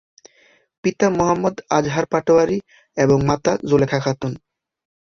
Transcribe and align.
পিতা 0.83 1.07
মোহাম্মদ 1.09 1.55
আজহার 1.77 2.05
পাটোয়ারি 2.11 2.57
এবং 2.97 3.17
মাতা 3.29 3.53
জোলেখা 3.69 3.99
খাতুন। 3.99 4.31